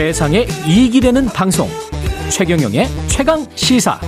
[0.00, 1.68] 세상에 이익이 되는 방송
[2.30, 4.00] 최경영의 최강 시사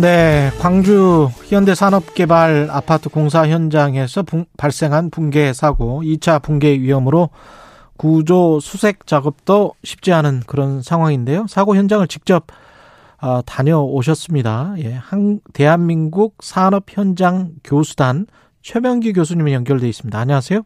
[0.00, 7.28] 네, 광주 현대 산업개발 아파트 공사 현장에서 붕, 발생한 붕괴 사고, 2차 붕괴 위험으로
[7.98, 11.46] 구조 수색 작업도 쉽지 않은 그런 상황인데요.
[11.48, 12.46] 사고 현장을 직접
[13.20, 14.76] 어, 다녀오셨습니다.
[14.78, 18.24] 예, 한, 대한민국 산업 현장 교수단
[18.62, 20.18] 최명기 교수님이 연결돼 있습니다.
[20.18, 20.62] 안녕하세요.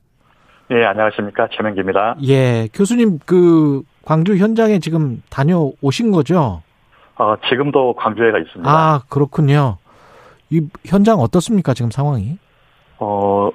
[0.71, 1.49] 예, 안녕하십니까.
[1.53, 2.17] 최명기입니다.
[2.27, 6.63] 예, 교수님 그 광주 현장에 지금 다녀오신 거죠?
[7.17, 8.71] 어, 지금도 광주에 가 있습니다.
[8.71, 9.79] 아, 그렇군요.
[10.51, 12.39] 이 현장 어떻습니까, 지금 상황이?
[12.99, 13.51] 어,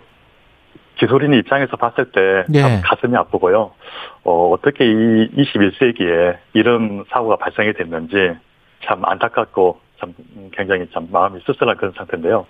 [0.99, 2.61] 기술인 입장에서 봤을 때 예.
[2.61, 3.71] 참 가슴이 아프고요.
[4.23, 8.37] 어, 어떻게 이 21세기에 이런 사고가 발생이 됐는지
[8.85, 10.13] 참 안타깝고 참
[10.51, 12.45] 굉장히 참 마음이 씁쓸한 그런 상태인데요.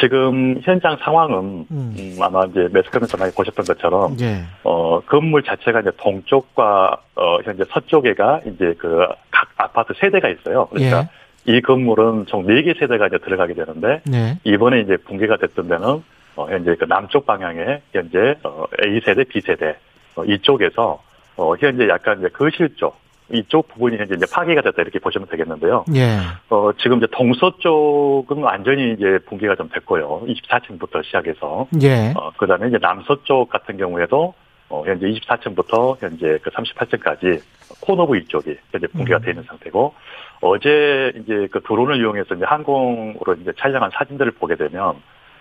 [0.00, 1.94] 지금 현장 상황은 음.
[1.98, 4.42] 음, 아마 이제 매스컴에서 많이 보셨던 것처럼 예.
[4.64, 10.66] 어, 건물 자체가 이제 동쪽과 어, 현재 서쪽에가 이제 그 각 아파트 세대가 있어요.
[10.68, 11.08] 그러니까
[11.46, 14.38] 이 건물은 총 4개 세대가 이제 들어가게 되는데 네.
[14.44, 16.02] 이번에 이제 붕괴가 됐던 데는
[16.36, 19.76] 어, 현재 그 남쪽 방향에 현재 어, A 세대, B 세대
[20.16, 21.02] 어, 이쪽에서
[21.36, 22.96] 어, 현재 약간 이제 거실 쪽
[23.32, 25.84] 이쪽 부분이 현재 이제 파괴가 됐다 이렇게 보시면 되겠는데요.
[25.94, 26.18] 예.
[26.50, 30.24] 어, 지금 이제 동서 쪽은 완전히 이제 붕괴가 좀 됐고요.
[30.26, 32.12] 24층부터 시작해서 예.
[32.16, 34.34] 어, 그 다음에 이제 남서 쪽 같은 경우에도,
[34.68, 37.40] 어, 현재 24층부터 현재 그 38층까지
[37.80, 39.22] 코너부 이쪽이 현재 붕괴가 음.
[39.22, 39.94] 되어 있는 상태고,
[40.42, 44.96] 어제 이제 그 드론을 이용해서 이제 항공으로 이제 촬영한 사진들을 보게 되면,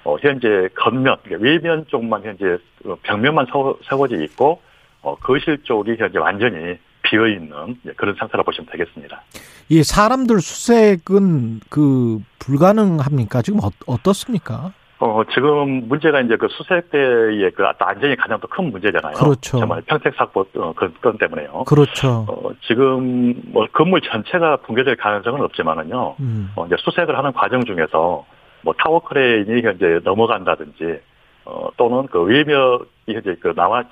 [0.05, 4.61] 어, 현재 겉면, 그러니까 외면 쪽만 현재 어, 벽면만 세워, 세워져 있고,
[5.01, 6.77] 어, 거실 쪽이 현재 완전히
[7.13, 9.21] 비어 있는 그런 상태라 보시면 되겠습니다.
[9.69, 13.43] 이 사람들 수색은 그 불가능합니까?
[13.43, 14.73] 지금 어, 어떻습니까?
[14.99, 19.13] 어, 지금 문제가 이제 그 수색 때의 그 안전이 가장 또 큰 문제잖아요.
[19.13, 19.59] 그렇죠.
[19.59, 21.65] 정말 평택 사고 어, 그, 건 때문에요.
[21.67, 22.25] 그렇죠.
[22.27, 26.15] 어, 지금 뭐 건물 전체가 붕괴될 가능성은 없지만은요.
[26.19, 26.51] 음.
[26.55, 28.25] 어, 이제 수색을 하는 과정 중에서
[28.63, 30.99] 뭐 타워 크레인이 현재 넘어간다든지
[31.45, 33.83] 어, 또는 그 외벽이 현재 그 나와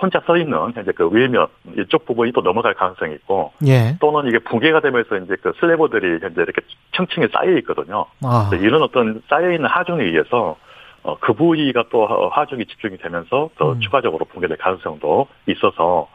[0.00, 3.96] 혼자 서 있는 현재 그 외벽 이쪽 부분이 또 넘어갈 가능성이 있고 예.
[4.00, 6.62] 또는 이게 붕괴가 되면서 이제 그 슬래버들이 현재 이렇게
[6.96, 8.06] 층층에 쌓여 있거든요.
[8.24, 8.50] 아.
[8.54, 10.56] 이런 어떤 쌓여 있는 하중에 의해서
[11.02, 13.80] 어, 그 부위가 또 하중이 집중이 되면서 더 음.
[13.80, 16.08] 추가적으로 붕괴될 가능성도 있어서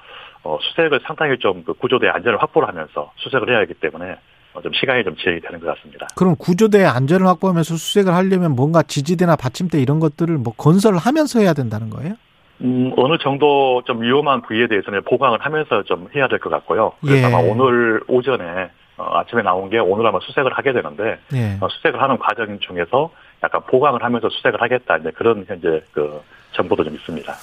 [0.44, 4.18] 어, 수색을 상당히 좀 그 구조대의 안전을 확보를 하면서 수색을 해야 하기 때문에 어,
[4.62, 6.08] 좀 시간이 좀 지연이 되는 것 같습니다.
[6.16, 11.54] 그럼 구조대의 안전을 확보하면서 수색을 하려면 뭔가 지지대나 받침대 이런 것들을 뭐 건설을 하면서 해야
[11.54, 12.14] 된다는 거예요?
[12.62, 16.94] 음, 어느 정도 좀 위험한 부위에 대해서는 보강을 하면서 좀 해야 될 것 같고요.
[17.02, 17.24] 그래서 예.
[17.26, 21.58] 아마 오늘 오전에 어, 아침에 나온 게 오늘 아마 수색을 하게 되는데 예.
[21.60, 23.10] 어, 수색을 하는 과정 중에서
[23.44, 26.22] 약간 보강을 하면서 수색을 하겠다 이제 그런 현재 그
[26.54, 27.34] 정보도 좀 있습니다.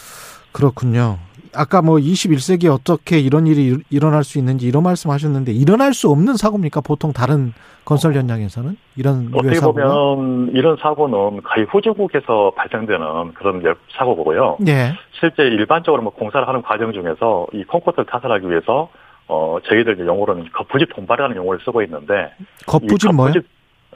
[0.53, 1.19] 그렇군요.
[1.55, 6.09] 아까 뭐 21세기에 어떻게 이런 일이 일- 일어날 수 있는지 이런 말씀 하셨는데 일어날 수
[6.11, 6.81] 없는 사고입니까?
[6.81, 7.53] 보통 다른
[7.84, 9.83] 건설 현장에서는 이런 어떻게 사고가?
[9.89, 13.62] 보면 이런 사고는 거의 후진국에서 발생되는 그런
[13.97, 14.59] 사고고요.
[14.69, 14.93] 예.
[15.19, 18.89] 실제 일반적으로 뭐 공사를 하는 과정 중에서 이 콘크리트를 타설하기 위해서
[19.27, 22.31] 어 저희들 용어로는 거푸집 동발이라는 용어를 쓰고 있는데
[22.66, 23.33] 거푸집 이 뭐요?
[23.33, 23.49] 거푸집,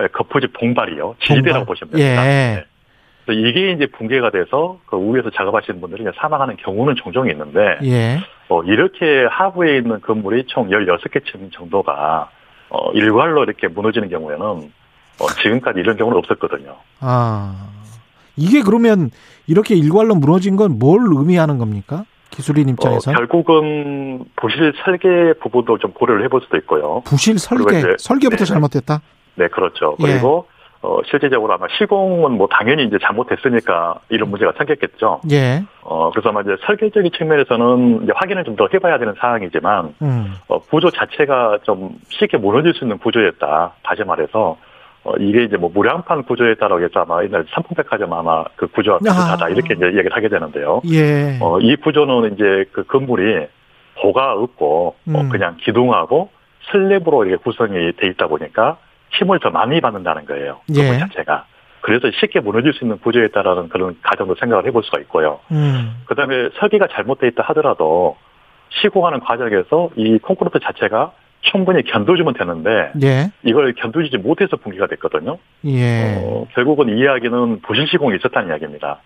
[0.03, 1.17] 예, 거푸집 동발이요.
[1.21, 1.67] 지지대라고.
[1.67, 2.23] 보시면 됩니다.
[2.23, 2.55] 예.
[2.57, 2.65] 네.
[3.33, 8.19] 이게 이제 붕괴가 돼서 그 위에서 작업하시는 분들이 사망하는 경우는 종종 있는데 예.
[8.49, 12.29] 어, 이렇게 하부에 있는 건물이 총 16개 층 정도가
[12.71, 16.77] 어, 일괄로 이렇게 무너지는 경우에는 어, 지금까지 이런 경우는 없었거든요.
[17.01, 17.69] 아.
[18.37, 19.11] 이게 그러면
[19.47, 22.05] 이렇게 일괄로 무너진 건 뭘 의미하는 겁니까?
[22.31, 27.01] 기술인 어, 입장에서 결국은 부실 설계 부분도 좀 고려를 해볼 수도 있고요.
[27.05, 28.53] 부실 설계, 설계부터 네.
[28.53, 29.01] 잘못됐다.
[29.37, 29.97] 네, 그렇죠.
[30.01, 30.05] 예.
[30.13, 30.47] 그리고
[30.85, 35.23] 어, 실제적으로 아마 시공은 뭐 당연히 이제 잘못됐으니까 이런 문제가 생겼겠죠.
[35.31, 35.63] 예.
[35.81, 40.35] 어, 그래서 아마 이제 설계적인 측면에서는 이제 확인을 좀 더 해봐야 되는 사항이지만 음.
[40.47, 43.73] 어, 구조 자체가 좀 쉽게 무너질 수 있는 구조였다.
[43.83, 44.59] 다시 말해서
[45.05, 49.49] 어, 이게 이제 뭐 무량판 구조였다라고 해서 아마 옛날 삼풍백화점 아마 그 구조와 비슷하다 아.
[49.49, 50.83] 이렇게 이제 이야기를 하게 되는데요.
[50.93, 51.39] 예.
[51.41, 53.47] 어, 이 구조는 이제 그 건물이
[54.03, 55.29] 고가 없고 어, 음.
[55.31, 56.29] 그냥 기둥하고
[56.71, 58.77] 슬랩으로 이렇게 구성이 돼 있다 보니까
[59.19, 60.61] 힘을 더 많이 받는다는 거예요.
[60.75, 60.99] 예.
[60.99, 61.47] 자체가.
[61.81, 65.41] 그래서 쉽게 무너질 수 있는 구조였다라는 그런 가정도 생각을 해볼 수가 있고요.
[65.53, 66.03] 음.
[66.07, 68.17] 그 다음에 설계가 잘못돼 있다 하더라도
[68.71, 71.13] 시공하는 과정에서 이 콘크리트 자체가
[71.43, 73.31] 충분히 견뎌주면 되는데 예.
[73.43, 75.37] 이걸 견뎌주지 못해서 붕괴가 됐거든요.
[75.67, 76.17] 예.
[76.17, 79.01] 어, 결국은 이 이야기는 부실 시공이 있었다는 이야기입니다.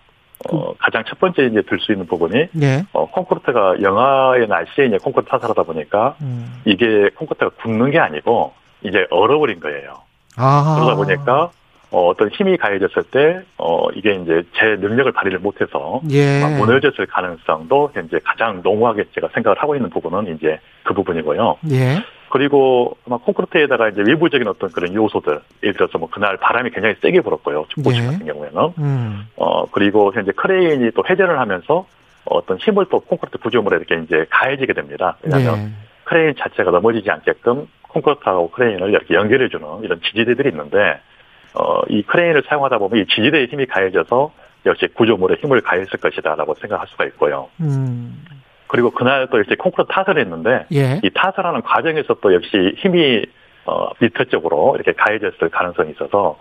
[0.49, 2.85] 어, 가장 첫 번째 이제 들 수 있는 부분이 예.
[2.93, 6.61] 어, 콘크리트가 영하의 날씨에 이제 콘크리트 타설하다 보니까 음.
[6.63, 9.95] 이게 콘크리트가 굳는 게 아니고 이제 얼어버린 거예요.
[10.37, 10.75] 아.
[10.79, 11.51] 그러다 보니까
[11.91, 16.43] 어, 어떤 힘이 가해졌을 때, 어, 이게 이제 제 능력을 발휘를 못해서, 예.
[16.43, 21.57] 어, 무너졌을 가능성도 현재 가장 농후하게 제가 생각을 하고 있는 부분은 이제 그 부분이고요.
[21.71, 22.03] 예.
[22.29, 27.21] 그리고 아마 콘크리트에다가 이제 외부적인 어떤 그런 요소들, 예를 들어서 뭐 그날 바람이 굉장히 세게
[27.21, 27.65] 불었고요.
[27.69, 28.05] 축구시 예.
[28.05, 28.73] 같은 경우에는.
[28.77, 29.27] 음.
[29.35, 31.87] 어, 그리고 현재 크레인이 또 회전을 하면서
[32.25, 35.17] 어떤 힘을 또 콘크리트 구조물에 이렇게 이제 가해지게 됩니다.
[35.23, 35.71] 왜냐하면 예.
[36.03, 40.99] 크레인 자체가 넘어지지 않게끔 콘크리트하고 크레인을 이렇게 연결해주는 이런 지지대들이 있는데,
[41.53, 44.31] 어, 이 크레인을 사용하다 보면 이 지지대의 힘이 가해져서
[44.65, 47.49] 역시 구조물에 힘을 가했을 것이다라고 생각할 수가 있고요.
[47.61, 48.23] 음.
[48.67, 50.99] 그리고 그날 또 이렇게 콘크리트 타설을 했는데, 예.
[51.03, 53.25] 이 타설하는 과정에서 또 역시 힘이
[53.65, 56.37] 어, 밑에 쪽으로 이렇게 가해졌을 가능성이 있어서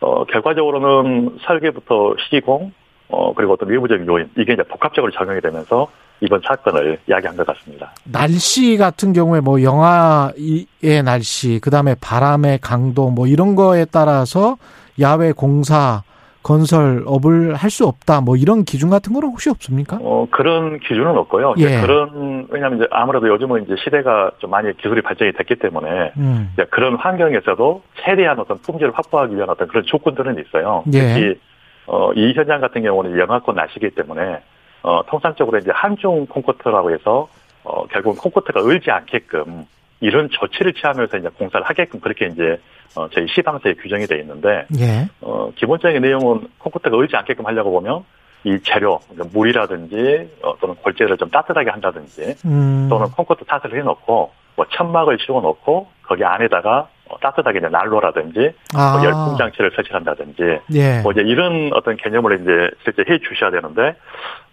[0.00, 2.72] 어, 결과적으로는 설계부터 시공
[3.08, 5.88] 어, 그리고 어떤 외부적인 요인 이게 이제 복합적으로 적용이 되면서
[6.24, 7.92] 이번 사건을 이야기한 것 같습니다.
[8.04, 14.56] 날씨 같은 경우에 뭐 영하의 날씨, 그 다음에 바람의 강도 뭐 이런 거에 따라서
[15.00, 16.02] 야외 공사
[16.42, 18.20] 건설업을 할 수 없다.
[18.20, 19.98] 뭐 이런 기준 같은 거는 혹시 없습니까?
[20.00, 21.54] 어, 그런 기준은 없고요.
[21.58, 21.80] 예.
[21.80, 26.54] 그런 왜냐하면 이제 아무래도 요즘은 이제 시대가 좀 많이 기술이 발전이 됐기 때문에 음.
[26.70, 30.84] 그런 환경에서도 최대한 어떤 품질을 확보하기 위한 어떤 그런 조건들은 있어요.
[30.92, 31.00] 예.
[31.00, 31.40] 특히
[31.86, 34.40] 어, 이 현장 같은 경우는 영하권 날씨기 때문에
[34.84, 37.26] 어, 통상적으로 이제 한중 콘크리트라고 해서
[37.64, 39.64] 어, 결국 콘크리트가 얼지 않게끔
[40.00, 42.60] 이런 조치를 취하면서 이제 공사를 하게끔 그렇게 이제
[42.94, 45.08] 어, 저희 시방서에 규정이 되어 있는데 예.
[45.22, 48.04] 어, 기본적인 내용은 콘크리트가 얼지 않게끔 하려고 보면
[48.44, 49.00] 이 재료,
[49.32, 52.86] 물이라든지 어, 또는 골재를 좀 따뜻하게 한다든지 음.
[52.90, 56.88] 또는 콘크리트 탓을 해놓고 뭐 천막을 씌워놓고 거기 안에다가 어,
[57.20, 58.96] 따뜻하게 이제 난로라든지 아.
[58.96, 61.00] 뭐 열풍 장치를 설치한다든지 예.
[61.02, 63.94] 뭐 이제 이런 어떤 개념을 이제 실제 해 주셔야 되는데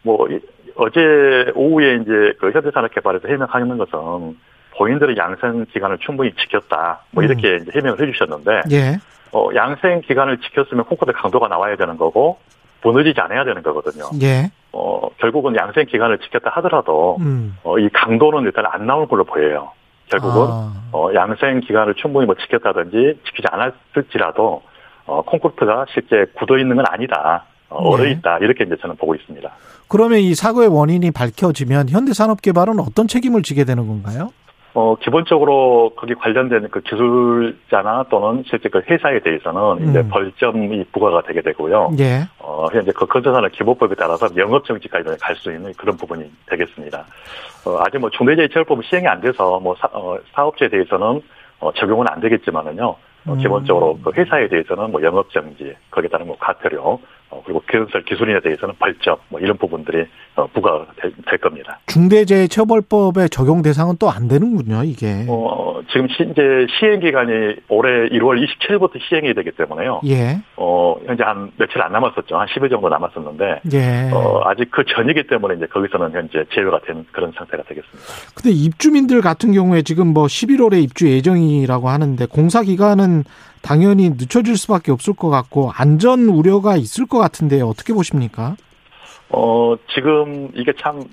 [0.04, 0.40] 뭐 이-
[0.76, 4.38] 어제 오후에 이제 그 현대산업개발에서 해명하는 것은
[4.78, 8.98] 본인들의 양생 기간을 충분히 지켰다 뭐 이렇게 이제 해명을 해주셨는데 예.
[9.34, 12.38] 어, 양생 기간을 지켰으면 콘크리트 강도가 나와야 되는 거고
[12.84, 14.06] 무너지지 않아야 되는 거거든요.
[14.22, 14.50] 예.
[14.74, 17.58] 어, 결국은 양생 기간을 지켰다 하더라도 음.
[17.64, 19.72] 어, 이 강도는 일단 안 나올 걸로 보여요.
[20.12, 20.74] 결국은 아.
[20.92, 24.62] 어, 양생 기간을 충분히 뭐 지켰다든지 지키지 않았을지라도
[25.06, 27.46] 어, 콘크리트가 실제 굳어 있는 건 아니다.
[27.70, 28.04] 어, 네.
[28.04, 28.38] 얼어 있다.
[28.40, 29.50] 이렇게 이제 저는 보고 있습니다.
[29.88, 34.30] 그러면 이 사고의 원인이 밝혀지면 현대산업개발은 어떤 책임을 지게 되는 건가요?
[34.74, 40.10] 어, 기본적으로 거기 관련된 그 기술자나 또는 실제 그 회사에 대해서는 이제 음.
[40.10, 41.92] 벌점이 부과가 되게 되고요.
[42.00, 42.22] 예.
[42.40, 47.06] 어, 현재 그 건설산업 기본법에 따라서 영업정지까지 갈 수 있는 그런 부분이 되겠습니다.
[47.66, 51.22] 어, 아직 뭐 중대재해처벌법이 시행이 안 돼서 뭐 사, 어, 사업주에 대해서는
[51.60, 52.96] 어, 적용은 안 되겠지만은요.
[53.28, 53.38] 어, 음.
[53.38, 58.76] 기본적으로 그 회사에 대해서는 뭐 영업정지, 거기에 따른 뭐 과태료, 어, 그리고 건설 기술인에 대해서는
[58.80, 61.80] 벌점, 뭐 이런 부분들이 어, 부과가 될, 될 겁니다.
[61.92, 65.26] 중대재해처벌법의 적용 대상은 또 안 되는군요, 이게.
[65.30, 67.32] 어, 지금 시, 이제 시행 기간이
[67.70, 70.02] 올해 1월 27일부터 시행이 되기 때문에요.
[70.06, 70.42] 예.
[70.58, 72.36] 어, 현재 한 며칠 안 남았었죠.
[72.36, 74.10] 한 10일 정도 남았었는데, 예.
[74.14, 78.00] 어, 아직 그 전이기 때문에 이제 거기서는 현재 제외가 된 그런 상태가 되겠습니다.
[78.36, 83.24] 근데 입주민들 같은 경우에 지금 뭐 11월에 입주 예정이라고 하는데 공사 기간은
[83.62, 88.56] 당연히 늦춰질 수밖에 없을 것 같고 안전 우려가 있을 것 같은데 어떻게 보십니까?
[89.30, 91.04] 어, 지금 이게 참,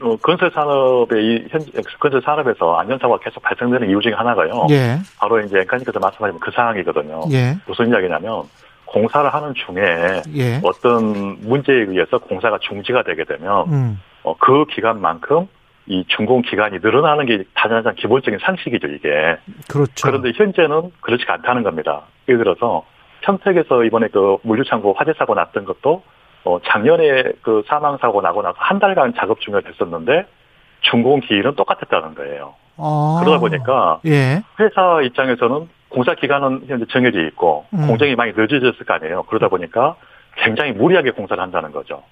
[0.00, 1.60] 어, 건설 산업의 이 현,
[1.98, 4.66] 건설 산업에서 안전사고가 계속 발생되는 이유 중에 하나가요.
[4.70, 4.98] 예.
[5.18, 7.22] 바로 이제 앵카님께서 말씀하신 그 상황이거든요.
[7.32, 7.56] 예.
[7.66, 8.44] 무슨 이야기냐면,
[8.84, 10.60] 공사를 하는 중에 예.
[10.62, 14.00] 어떤 문제에 의해서 공사가 중지가 되게 되면, 음.
[14.22, 15.46] 어, 그 기간만큼
[15.86, 19.36] 이 준공 기간이 늘어나는 게 가장 기본적인 상식이죠, 이게.
[19.68, 20.06] 그렇죠.
[20.06, 22.02] 그런데 현재는 그렇지 가 않다는 겁니다.
[22.28, 22.84] 예를 들어서
[23.22, 26.02] 평택에서 이번에 그 물류창고 화재 사고 났던 것도
[26.44, 30.26] 어 작년에 그 사망 사고 나고 나서 한 달간 작업 중에 됐었는데
[30.82, 32.54] 준공 기일은 똑같았다는 거예요.
[32.76, 33.20] 아.
[33.20, 34.42] 그러다 보니까 예.
[34.60, 37.86] 회사 입장에서는 공사 기간은 현재 정해져 있고 음.
[37.86, 39.24] 공정이 많이 늦어졌을 거 아니에요.
[39.24, 39.96] 그러다 보니까
[40.36, 42.02] 굉장히 무리하게 공사를 한다는 거죠.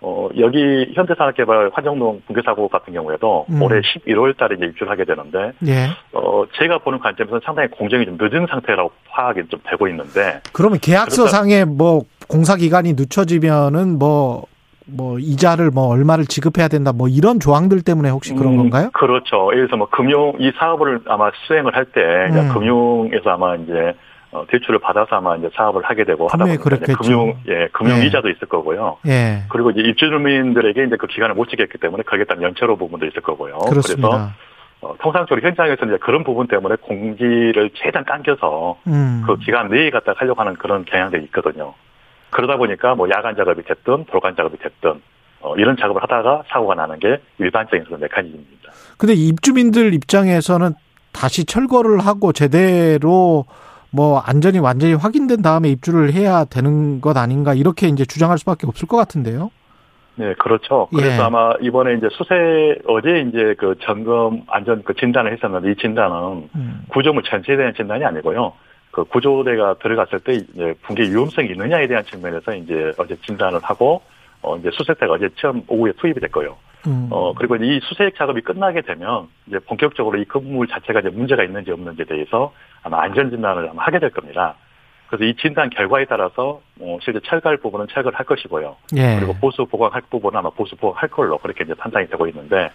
[0.00, 3.60] 어, 여기 현대산업개발 환정동 붕괴사고 같은 경우에도 음.
[3.62, 5.88] 올해 11월 달에 이제 입주를 하게 되는데 예.
[6.12, 11.64] 어, 제가 보는 관점에서는 상당히 공정이 좀 늦은 상태라고 파악이 좀 되고 있는데, 그러면 계약서상에
[11.64, 14.44] 뭐 공사 기간이 늦춰지면은 뭐,
[14.86, 18.90] 뭐 이자를 뭐 얼마를 지급해야 된다 뭐 이런 조항들 때문에 혹시 그런 음, 건가요?
[18.92, 19.48] 그렇죠.
[19.52, 22.52] 예를 들어서 뭐 금융, 이 사업을 아마 수행을 할 때, 이제 음.
[22.52, 23.94] 금융에서 아마 이제,
[24.30, 26.76] 어, 대출을 받아서 아마 이제 사업을 하게 되고 하다 보니까.
[26.98, 28.06] 금융, 예, 금융 예.
[28.06, 28.98] 이자도 있을 거고요.
[29.06, 29.44] 예.
[29.48, 33.56] 그리고 이제 입주민들에게 이제 그 기간을 못 지켰기 때문에 거기에 따른 연체로 부분도 있을 거고요.
[33.60, 34.34] 그래서 그렇습니다.
[34.80, 39.24] 어, 통상적으로 현장에서 이제 그런 부분 때문에 공지를 최대한 당겨서 음.
[39.26, 41.74] 그 기간 내에 갖다 하려고 하는 그런 경향들이 있거든요.
[42.30, 45.00] 그러다 보니까 뭐 야간 작업이 됐든 돌간 작업이 됐든
[45.40, 48.72] 어, 이런 작업을 하다가 사고가 나는 게 일반적인 그런 메커니즘입니다.
[48.96, 50.72] 근데 입주민들 입장에서는
[51.12, 53.44] 다시 철거를 하고 제대로
[53.90, 58.86] 뭐 안전이 완전히 확인된 다음에 입주를 해야 되는 것 아닌가 이렇게 이제 주장할 수밖에 없을
[58.86, 59.50] 것 같은데요.
[60.16, 60.88] 네, 그렇죠.
[60.92, 61.24] 그래서 예.
[61.24, 66.84] 아마 이번에 이제 수세 어제 이제 그 점검 안전 그 진단을 했었는데 이 진단은 음.
[66.88, 68.52] 구조물 전체에 대한 진단이 아니고요.
[68.98, 74.02] 그 구조대가 들어갔을 때 이제 붕괴 위험성이 있느냐에 대한 측면에서 이제 어제 진단을 하고
[74.42, 76.56] 어 이제 수색대가 어제 처음 오후에 투입이 됐고요.
[76.88, 77.08] 음.
[77.10, 81.70] 어 그리고 이 수색 작업이 끝나게 되면 이제 본격적으로 이 건물 자체가 이제 문제가 있는지
[81.70, 82.52] 없는지에 대해서
[82.82, 84.56] 아마 안전 진단을 아마 하게 될 겁니다.
[85.08, 88.76] 그래서 이 진단 결과에 따라서 어, 실제 철거할 부분은 철거를 할 것이고요.
[88.96, 89.16] 예.
[89.16, 92.70] 그리고 보수 보강할 부분은 아마 보수 보강할 걸로 그렇게 이제 판단이 되고 있는데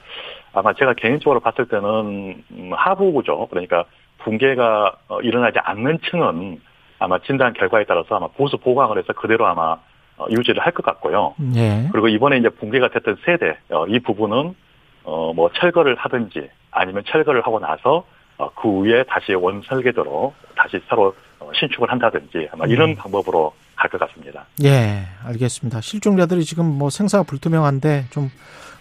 [0.53, 3.86] 아마 제가 개인적으로 봤을 때는 음, 하부 구조 그러니까
[4.24, 6.60] 붕괴가 어, 일어나지 않는 층은
[7.00, 9.77] 아마 진단 결과에 따라서 아마 보수 보강을 해서 그대로 아마
[10.18, 11.34] 어, 유지를 할 것 같고요.
[11.56, 11.88] 예.
[11.92, 14.56] 그리고 이번에 이제 붕괴가 됐던 세대 어, 이 부분은
[15.03, 18.06] 어, 뭐 철거를 하든지 아니면 철거를 하고 나서
[18.38, 21.13] 어, 그 위에 다시 원 설계도로 다시 새로 어,
[21.53, 22.95] 신축을 한다든지 아마 이런 음.
[22.95, 24.45] 방법으로 갈 것 같습니다.
[24.63, 25.81] 예, 알겠습니다.
[25.81, 28.29] 실종자들이 지금 뭐 생사가 불투명한데 좀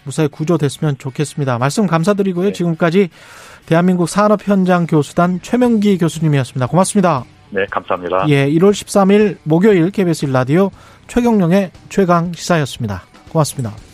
[0.03, 1.57] 무사히 구조됐으면 좋겠습니다.
[1.57, 2.47] 말씀 감사드리고요.
[2.47, 2.53] 네.
[2.53, 3.09] 지금까지
[3.65, 6.67] 대한민국 산업현장 교수단 최명기 교수님이었습니다.
[6.67, 7.23] 고맙습니다.
[7.49, 8.25] 네, 감사합니다.
[8.29, 10.71] 예, 1월 13일 목요일 KBS 1라디오
[11.07, 13.03] 최경령의 최강 시사였습니다.
[13.29, 13.92] 고맙습니다.